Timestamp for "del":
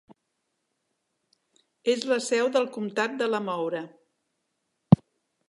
2.57-2.67